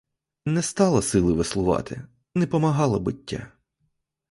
[0.45, 3.51] Не стало сили веслувати, не помагало биття.